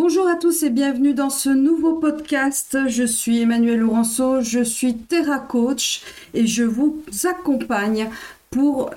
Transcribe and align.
Bonjour 0.00 0.28
à 0.28 0.36
tous 0.36 0.62
et 0.62 0.70
bienvenue 0.70 1.12
dans 1.12 1.28
ce 1.28 1.48
nouveau 1.48 1.94
podcast. 1.94 2.78
Je 2.86 3.02
suis 3.02 3.40
Emmanuel 3.40 3.80
Laurenceau, 3.80 4.42
je 4.42 4.62
suis 4.62 4.96
Terra 4.96 5.40
Coach 5.40 6.02
et 6.34 6.46
je 6.46 6.62
vous 6.62 7.02
accompagne 7.24 8.08
pour 8.48 8.92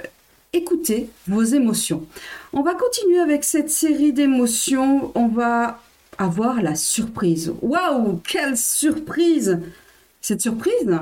écouter 0.53 1.09
vos 1.27 1.41
émotions. 1.41 2.05
On 2.53 2.61
va 2.61 2.75
continuer 2.75 3.17
avec 3.17 3.43
cette 3.43 3.71
série 3.71 4.13
d'émotions. 4.13 5.11
On 5.15 5.27
va 5.27 5.81
avoir 6.19 6.61
la 6.61 6.75
surprise. 6.75 7.51
Waouh, 7.63 8.17
quelle 8.17 8.55
surprise 8.55 9.59
Cette 10.21 10.41
surprise, 10.41 10.99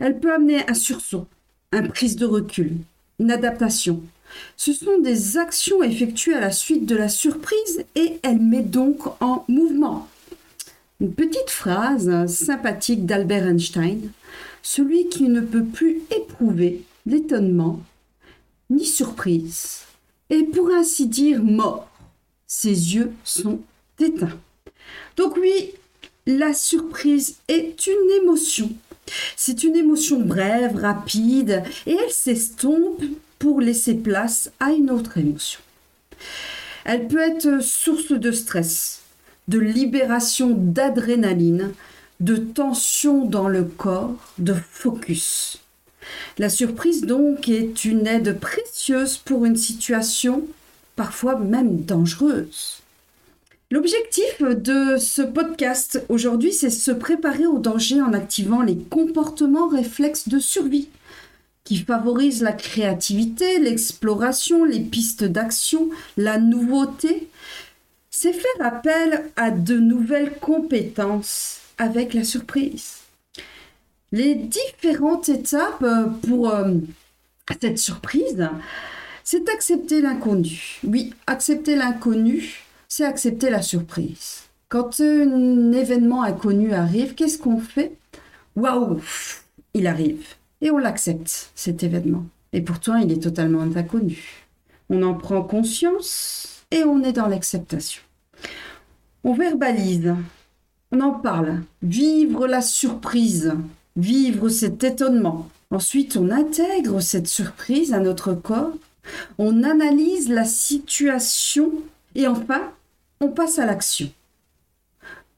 elle 0.00 0.20
peut 0.20 0.34
amener 0.34 0.68
un 0.68 0.74
sursaut, 0.74 1.26
une 1.72 1.88
prise 1.88 2.16
de 2.16 2.26
recul, 2.26 2.76
une 3.18 3.30
adaptation, 3.30 4.02
ce 4.56 4.72
sont 4.72 4.98
des 4.98 5.38
actions 5.38 5.82
effectuées 5.82 6.34
à 6.34 6.40
la 6.40 6.52
suite 6.52 6.86
de 6.86 6.96
la 6.96 7.08
surprise 7.08 7.84
et 7.94 8.18
elle 8.22 8.40
met 8.40 8.62
donc 8.62 9.00
en 9.20 9.44
mouvement. 9.48 10.08
Une 11.00 11.12
petite 11.12 11.50
phrase 11.50 12.26
sympathique 12.26 13.06
d'Albert 13.06 13.48
Einstein. 13.48 14.10
Celui 14.62 15.08
qui 15.08 15.24
ne 15.24 15.40
peut 15.40 15.64
plus 15.64 16.02
éprouver 16.14 16.84
l'étonnement 17.06 17.80
ni 18.70 18.86
surprise 18.86 19.80
est 20.30 20.44
pour 20.44 20.70
ainsi 20.70 21.06
dire 21.06 21.42
mort. 21.42 21.88
Ses 22.46 22.94
yeux 22.94 23.12
sont 23.24 23.60
éteints. 23.98 24.38
Donc 25.16 25.36
oui, 25.36 25.72
la 26.26 26.54
surprise 26.54 27.36
est 27.48 27.86
une 27.86 28.22
émotion. 28.22 28.70
C'est 29.36 29.64
une 29.64 29.76
émotion 29.76 30.20
brève, 30.20 30.76
rapide, 30.76 31.62
et 31.86 31.92
elle 31.92 32.12
s'estompe 32.12 33.02
pour 33.42 33.60
laisser 33.60 33.94
place 33.94 34.52
à 34.60 34.70
une 34.70 34.88
autre 34.88 35.18
émotion. 35.18 35.58
Elle 36.84 37.08
peut 37.08 37.18
être 37.18 37.60
source 37.60 38.12
de 38.12 38.30
stress, 38.30 39.00
de 39.48 39.58
libération 39.58 40.50
d'adrénaline, 40.50 41.72
de 42.20 42.36
tension 42.36 43.24
dans 43.24 43.48
le 43.48 43.64
corps, 43.64 44.14
de 44.38 44.54
focus. 44.54 45.60
La 46.38 46.48
surprise 46.48 47.00
donc 47.02 47.48
est 47.48 47.84
une 47.84 48.06
aide 48.06 48.38
précieuse 48.38 49.18
pour 49.18 49.44
une 49.44 49.56
situation 49.56 50.46
parfois 50.94 51.36
même 51.36 51.80
dangereuse. 51.80 52.80
L'objectif 53.72 54.40
de 54.40 54.98
ce 54.98 55.22
podcast 55.22 56.04
aujourd'hui, 56.08 56.52
c'est 56.52 56.70
se 56.70 56.92
préparer 56.92 57.46
au 57.46 57.58
danger 57.58 58.00
en 58.00 58.12
activant 58.12 58.62
les 58.62 58.76
comportements 58.76 59.66
réflexes 59.66 60.28
de 60.28 60.38
survie 60.38 60.86
qui 61.64 61.78
favorise 61.78 62.42
la 62.42 62.52
créativité, 62.52 63.58
l'exploration, 63.58 64.64
les 64.64 64.80
pistes 64.80 65.24
d'action, 65.24 65.90
la 66.16 66.38
nouveauté, 66.38 67.28
c'est 68.10 68.32
faire 68.32 68.66
appel 68.66 69.30
à 69.36 69.50
de 69.50 69.76
nouvelles 69.76 70.38
compétences 70.38 71.60
avec 71.78 72.14
la 72.14 72.24
surprise. 72.24 72.98
Les 74.10 74.34
différentes 74.34 75.28
étapes 75.28 75.82
euh, 75.82 76.06
pour 76.28 76.50
euh, 76.50 76.74
cette 77.60 77.78
surprise, 77.78 78.48
c'est 79.24 79.48
accepter 79.48 80.02
l'inconnu. 80.02 80.80
Oui, 80.84 81.14
accepter 81.26 81.76
l'inconnu, 81.76 82.64
c'est 82.88 83.04
accepter 83.04 83.48
la 83.48 83.62
surprise. 83.62 84.42
Quand 84.68 85.00
un 85.00 85.72
événement 85.72 86.22
inconnu 86.22 86.74
arrive, 86.74 87.14
qu'est-ce 87.14 87.38
qu'on 87.38 87.58
fait? 87.58 87.92
Waouh, 88.56 89.00
il 89.74 89.86
arrive 89.86 90.26
et 90.62 90.70
on 90.70 90.78
l'accepte, 90.78 91.50
cet 91.54 91.82
événement. 91.82 92.24
Et 92.54 92.62
pourtant, 92.62 92.96
il 92.96 93.12
est 93.12 93.22
totalement 93.22 93.62
inconnu. 93.62 94.46
On 94.88 95.02
en 95.02 95.14
prend 95.14 95.42
conscience 95.42 96.64
et 96.70 96.84
on 96.84 97.02
est 97.02 97.12
dans 97.12 97.26
l'acceptation. 97.26 98.02
On 99.24 99.34
verbalise, 99.34 100.14
on 100.92 101.00
en 101.00 101.12
parle, 101.12 101.62
vivre 101.82 102.46
la 102.46 102.62
surprise, 102.62 103.54
vivre 103.96 104.48
cet 104.48 104.84
étonnement. 104.84 105.48
Ensuite, 105.70 106.16
on 106.16 106.30
intègre 106.30 107.00
cette 107.00 107.28
surprise 107.28 107.92
à 107.92 107.98
notre 107.98 108.34
corps, 108.34 108.72
on 109.38 109.64
analyse 109.64 110.28
la 110.28 110.44
situation 110.44 111.72
et 112.14 112.26
enfin, 112.26 112.70
on 113.20 113.28
passe 113.28 113.58
à 113.58 113.66
l'action. 113.66 114.10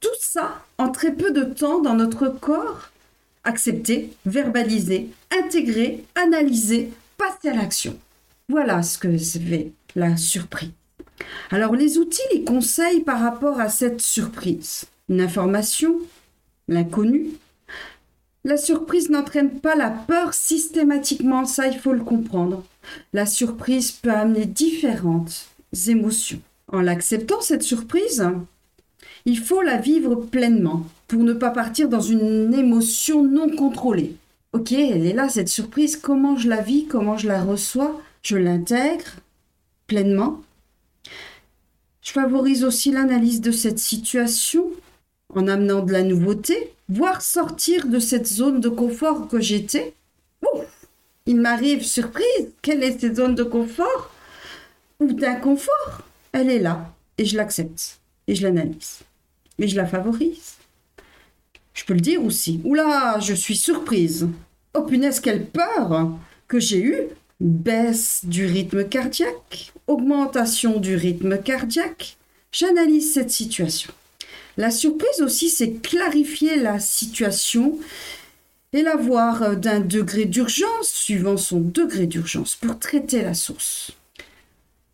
Tout 0.01 0.09
ça 0.21 0.63
en 0.77 0.91
très 0.91 1.13
peu 1.13 1.31
de 1.31 1.45
temps 1.45 1.81
dans 1.81 1.95
notre 1.95 2.29
corps 2.29 2.91
accepter, 3.45 4.11
verbaliser, 4.27 5.11
intégrer, 5.31 6.05
analyser, 6.15 6.91
passer 7.17 7.49
à 7.49 7.55
l'action. 7.55 7.99
Voilà 8.49 8.83
ce 8.83 8.99
que 8.99 9.17
fait 9.17 9.73
la 9.95 10.17
surprise. 10.17 10.71
Alors 11.51 11.75
les 11.75 11.99
outils, 11.99 12.21
les 12.33 12.45
conseils 12.45 13.01
par 13.01 13.21
rapport 13.21 13.61
à 13.61 13.69
cette 13.69 14.01
surprise. 14.01 14.85
Une 15.09 15.21
information, 15.21 15.99
l'inconnu. 16.69 17.31
La 18.45 18.57
surprise 18.57 19.09
n'entraîne 19.09 19.61
pas 19.61 19.75
la 19.75 19.91
peur 19.91 20.35
systématiquement, 20.35 21.47
ça 21.47 21.69
il 21.69 21.79
faut 21.79 21.93
le 21.93 22.05
comprendre. 22.05 22.65
La 23.13 23.25
surprise 23.25 23.93
peut 23.93 24.11
amener 24.11 24.45
différentes 24.45 25.47
émotions. 25.87 26.41
En 26.71 26.81
l'acceptant, 26.81 27.41
cette 27.41 27.63
surprise, 27.63 28.27
il 29.25 29.39
faut 29.39 29.63
la 29.63 29.77
vivre 29.79 30.15
pleinement 30.17 30.85
pour 31.07 31.23
ne 31.23 31.33
pas 31.33 31.51
partir 31.51 31.89
dans 31.89 32.01
une 32.01 32.55
émotion 32.55 33.23
non 33.23 33.49
contrôlée. 33.55 34.17
Ok, 34.53 34.73
elle 34.73 35.07
est 35.07 35.13
là, 35.13 35.29
cette 35.29 35.49
surprise, 35.49 35.97
comment 35.97 36.37
je 36.37 36.49
la 36.49 36.61
vis, 36.61 36.87
comment 36.87 37.17
je 37.17 37.27
la 37.27 37.43
reçois, 37.43 38.01
je 38.23 38.37
l'intègre 38.37 39.17
pleinement. 39.87 40.43
Je 42.01 42.13
favorise 42.13 42.65
aussi 42.65 42.93
l'analyse 42.93 43.41
de 43.41 43.51
cette 43.51 43.79
situation 43.79 44.71
en 45.35 45.49
amenant 45.49 45.83
de 45.83 45.93
la 45.93 46.03
nouveauté, 46.03 46.73
voire 46.89 47.23
sortir 47.23 47.89
de 47.89 47.99
cette 47.99 48.27
zone 48.27 48.61
de 48.61 48.69
confort 48.69 49.27
que 49.29 49.41
j'étais. 49.41 49.95
Il 51.27 51.41
m'arrive 51.41 51.83
surprise, 51.83 52.53
quelle 52.63 52.83
est 52.83 53.01
cette 53.01 53.17
zone 53.17 53.35
de 53.35 53.43
confort 53.43 54.11
ou 55.01 55.13
d'inconfort? 55.13 56.03
Elle 56.33 56.51
est 56.51 56.59
là 56.59 56.93
et 57.19 57.25
je 57.25 57.37
l'accepte 57.37 57.99
et 58.27 58.35
je 58.35 58.43
l'analyse 58.43 59.01
et 59.59 59.67
je 59.67 59.77
la 59.77 59.87
favorise. 59.87 60.55
Je 61.75 61.85
peux 61.85 61.95
le 61.95 62.01
dire 62.01 62.25
aussi. 62.25 62.61
Oula, 62.65 63.19
je 63.21 63.35
suis 63.35 63.57
surprise. 63.57 64.29
Oh 64.75 64.83
punaise, 64.83 65.21
quelle 65.21 65.45
peur 65.47 66.11
que 66.49 66.61
j'ai 66.61 66.81
eue. 66.81 67.03
Baisse 67.41 68.21
du 68.25 68.47
rythme 68.47 68.89
cardiaque, 68.89 69.73
augmentation 69.89 70.79
du 70.79 70.95
rythme 70.95 71.37
cardiaque. 71.43 72.17
J'analyse 72.53 73.13
cette 73.13 73.33
situation. 73.33 73.93
La 74.57 74.71
surprise 74.71 75.21
aussi, 75.21 75.51
c'est 75.51 75.83
clarifier 75.83 76.57
la 76.57 76.79
situation 76.79 77.79
et 78.73 78.83
la 78.83 78.95
voir 78.95 79.57
d'un 79.57 79.81
degré 79.81 80.25
d'urgence 80.27 80.89
suivant 80.89 81.37
son 81.37 81.61
degré 81.61 82.07
d'urgence 82.07 82.55
pour 82.55 82.79
traiter 82.79 83.23
la 83.23 83.35
source. 83.35 83.93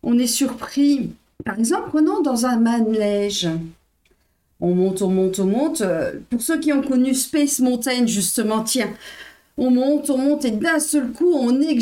On 0.01 0.17
est 0.17 0.27
surpris, 0.27 1.11
par 1.45 1.59
exemple, 1.59 1.89
prenons 1.89 2.21
dans 2.21 2.47
un 2.47 2.57
manège 2.57 3.47
on 4.61 4.75
monte, 4.75 5.01
on 5.01 5.09
monte, 5.09 5.39
on 5.39 5.45
monte. 5.45 5.81
Euh, 5.81 6.13
pour 6.29 6.41
ceux 6.41 6.59
qui 6.59 6.71
ont 6.71 6.81
connu 6.81 7.13
Space 7.13 7.59
Mountain, 7.59 8.05
justement, 8.05 8.63
tiens, 8.63 8.91
on 9.57 9.71
monte, 9.71 10.09
on 10.09 10.17
monte 10.17 10.45
et 10.45 10.51
d'un 10.51 10.79
seul 10.79 11.11
coup, 11.11 11.33
on 11.33 11.59
est. 11.61 11.79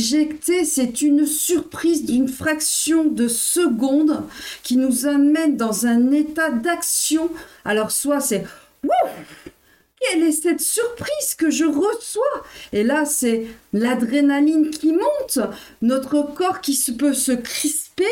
C'est 0.64 1.02
une 1.02 1.26
surprise 1.26 2.06
d'une 2.06 2.28
fraction 2.28 3.06
de 3.06 3.28
seconde 3.28 4.24
qui 4.64 4.78
nous 4.78 5.06
amène 5.06 5.58
dans 5.58 5.86
un 5.86 6.12
état 6.12 6.50
d'action. 6.50 7.30
Alors, 7.66 7.92
soit 7.92 8.22
c'est 8.22 8.46
Wouh 8.84 9.10
quelle 10.02 10.24
est 10.24 10.32
cette 10.32 10.62
surprise 10.62 11.36
que 11.38 11.50
je 11.50 11.66
reçois? 11.66 12.44
Et 12.72 12.84
là, 12.84 13.06
c'est 13.06 13.48
l'adrénaline 13.74 14.70
qui 14.70 14.94
monte, 14.94 15.40
notre 15.82 16.22
corps 16.22 16.62
qui 16.62 16.80
peut 16.98 17.14
se 17.14 17.34
crisper. 17.34 18.06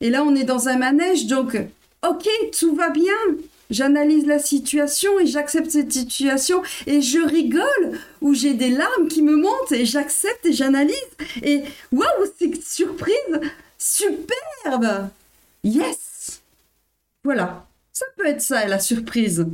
Et 0.00 0.10
là, 0.10 0.22
on 0.22 0.36
est 0.36 0.44
dans 0.44 0.68
un 0.68 0.78
manège, 0.78 1.26
donc 1.26 1.58
ok, 2.06 2.28
tout 2.58 2.74
va 2.74 2.90
bien. 2.90 3.14
J'analyse 3.70 4.26
la 4.26 4.38
situation 4.38 5.18
et 5.20 5.26
j'accepte 5.26 5.70
cette 5.70 5.92
situation 5.92 6.62
et 6.86 7.02
je 7.02 7.18
rigole 7.18 7.98
ou 8.22 8.32
j'ai 8.32 8.54
des 8.54 8.70
larmes 8.70 9.08
qui 9.08 9.20
me 9.20 9.36
montent 9.36 9.72
et 9.72 9.84
j'accepte 9.84 10.46
et 10.46 10.54
j'analyse 10.54 10.96
et 11.42 11.62
waouh, 11.92 12.32
c'est 12.38 12.62
surprise, 12.62 13.14
superbe. 13.76 15.10
Yes. 15.64 16.40
Voilà, 17.24 17.66
ça 17.92 18.06
peut 18.16 18.26
être 18.26 18.40
ça 18.40 18.66
la 18.66 18.78
surprise. 18.78 19.46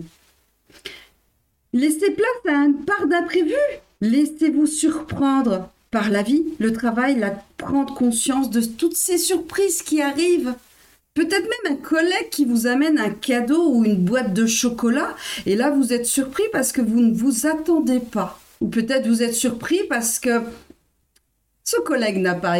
Laissez 1.73 2.12
place 2.12 2.55
à 2.55 2.58
une 2.58 2.85
part 2.85 3.08
d'imprévu. 3.08 3.56
Laissez-vous 4.00 4.67
surprendre 4.67 5.69
par 5.90 6.08
la 6.08 6.23
vie, 6.23 6.44
le 6.61 6.73
travail, 6.73 7.19
la 7.19 7.31
prendre 7.56 7.94
conscience 7.94 8.50
de 8.50 8.61
toutes 8.61 8.97
ces 8.97 9.19
surprises 9.19 9.82
qui 9.82 10.00
arrivent. 10.00 10.55
Peut-être 11.14 11.49
même 11.64 11.75
un 11.75 11.81
collègue 11.81 12.28
qui 12.31 12.44
vous 12.44 12.66
amène 12.66 12.99
un 12.99 13.11
cadeau 13.11 13.70
ou 13.70 13.84
une 13.84 13.96
boîte 13.96 14.34
de 14.34 14.46
chocolat 14.46 15.14
et 15.46 15.55
là 15.55 15.70
vous 15.70 15.93
êtes 15.93 16.06
surpris 16.06 16.43
parce 16.52 16.72
que 16.72 16.81
vous 16.81 17.00
ne 17.00 17.14
vous 17.14 17.46
attendez 17.46 18.00
pas. 18.00 18.40
Ou 18.61 18.69
peut-être 18.69 19.06
vous 19.06 19.22
êtes 19.22 19.34
surpris 19.34 19.81
parce 19.88 20.19
que 20.19 20.43
ce 21.62 21.81
collègue 21.81 22.19
n'a 22.19 22.34
pas 22.34 22.56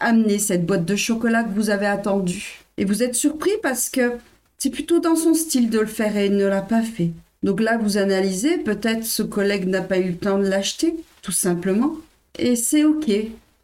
amené 0.00 0.38
cette 0.38 0.64
boîte 0.64 0.84
de 0.84 0.96
chocolat 0.96 1.42
que 1.42 1.54
vous 1.54 1.70
avez 1.70 1.86
attendue. 1.86 2.60
Et 2.76 2.84
vous 2.84 3.02
êtes 3.02 3.14
surpris 3.14 3.50
parce 3.62 3.88
que 3.88 4.12
C'est 4.60 4.70
plutôt 4.70 4.98
dans 4.98 5.14
son 5.14 5.34
style 5.34 5.70
de 5.70 5.78
le 5.78 5.86
faire 5.86 6.16
et 6.16 6.26
il 6.26 6.36
ne 6.36 6.46
l'a 6.46 6.62
pas 6.62 6.82
fait. 6.82 7.10
Donc 7.44 7.60
là, 7.60 7.78
vous 7.78 7.96
analysez, 7.96 8.58
peut-être 8.58 9.04
ce 9.04 9.22
collègue 9.22 9.68
n'a 9.68 9.82
pas 9.82 9.98
eu 9.98 10.10
le 10.10 10.16
temps 10.16 10.38
de 10.38 10.48
l'acheter, 10.48 10.96
tout 11.22 11.32
simplement. 11.32 11.94
Et 12.36 12.56
c'est 12.56 12.84
OK, 12.84 13.08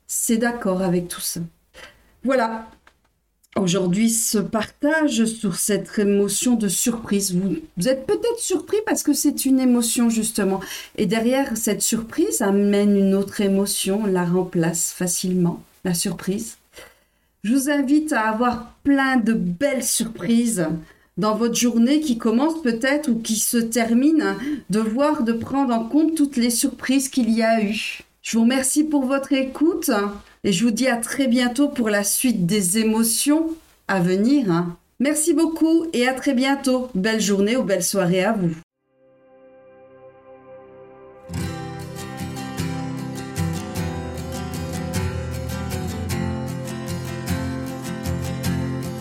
c'est 0.07 0.37
d'accord 0.37 0.83
avec 0.83 1.09
tout 1.09 1.21
ça. 1.21 1.41
Voilà. 2.23 2.69
Aujourd'hui, 3.57 4.11
ce 4.11 4.39
partage 4.39 5.25
sur 5.27 5.55
cette 5.55 5.97
émotion 6.01 6.57
de 6.57 6.67
surprise. 6.67 7.37
Vous, 7.37 7.89
êtes 7.89 8.05
peut-être 8.05 8.41
surpris 8.41 8.79
parce 8.85 9.05
que 9.05 9.13
c'est 9.13 9.45
une 9.45 9.61
émotion, 9.61 10.11
justement. 10.11 10.59
Et 10.97 11.07
derrière 11.07 11.57
cette 11.57 11.81
surprise 11.81 12.43
amène 12.43 12.97
une 12.97 13.15
autre 13.15 13.41
émotion, 13.41 14.07
la 14.07 14.25
remplace 14.25 14.91
facilement, 14.91 15.63
la 15.85 15.95
surprise. 15.95 16.57
Je 17.45 17.55
vous 17.55 17.71
invite 17.71 18.13
à 18.13 18.23
avoir 18.23 18.75
plein 18.83 19.19
de 19.19 19.35
belles 19.35 19.85
surprises 19.85 20.67
dans 21.17 21.37
votre 21.37 21.55
journée 21.55 22.01
qui 22.01 22.19
commence 22.19 22.61
peut-être 22.61 23.09
ou 23.09 23.21
qui 23.21 23.37
se 23.37 23.59
termine, 23.59 24.35
de 24.71 24.81
voir, 24.81 25.23
de 25.23 25.33
prendre 25.33 25.73
en 25.73 25.85
compte 25.85 26.17
toutes 26.17 26.37
les 26.37 26.51
surprises 26.51 27.09
qu'il 27.09 27.31
y 27.31 27.45
a 27.45 27.63
eu. 27.63 28.01
Je 28.21 28.37
vous 28.37 28.43
remercie 28.43 28.83
pour 28.83 29.05
votre 29.05 29.33
écoute 29.33 29.91
et 30.45 30.53
je 30.53 30.65
vous 30.65 30.71
dis 30.71 30.87
à 30.87 30.99
très 30.99 31.27
bientôt 31.27 31.69
pour 31.69 31.89
la 31.89 32.05
suite 32.05 32.47
des 32.47 32.79
émotions 32.79 33.49
à 33.89 34.01
venir. 34.01 34.67
Merci 35.01 35.35
beaucoup 35.35 35.87
et 35.93 36.07
à 36.07 36.15
très 36.15 36.35
bientôt. 36.35 36.89
Belle 36.95 37.21
journée 37.21 37.57
ou 37.57 37.65
belle 37.65 37.83
soirée 37.83 38.23
à 38.23 38.33
vous. 38.33 38.55